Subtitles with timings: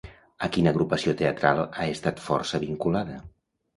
[0.45, 3.21] A quina agrupació teatral ha estat força vinculada?